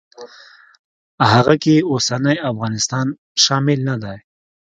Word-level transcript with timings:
هغه 1.31 1.55
کې 1.63 1.75
اوسنی 1.91 2.35
افغانستان 2.51 3.07
شامل 3.43 3.79
نه 3.89 3.95
دی. 4.03 4.17